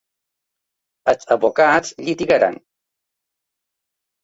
[1.13, 2.59] Els advocats litigaran.